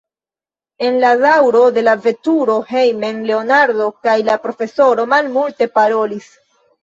En 0.85 0.95
la 1.01 1.09
daŭro 1.23 1.59
de 1.75 1.81
la 1.87 1.93
veturo 2.05 2.55
hejmen 2.71 3.21
Leonardo 3.31 3.91
kaj 4.07 4.17
la 4.31 4.37
profesoro 4.47 5.05
malmulte 5.13 5.69
parolis. 5.79 6.33